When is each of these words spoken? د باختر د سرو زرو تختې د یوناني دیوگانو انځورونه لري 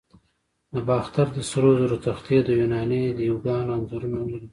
د 0.73 0.75
باختر 0.87 1.27
د 1.33 1.37
سرو 1.49 1.71
زرو 1.79 1.97
تختې 2.07 2.37
د 2.45 2.49
یوناني 2.61 3.03
دیوگانو 3.19 3.71
انځورونه 3.77 4.19
لري 4.31 4.47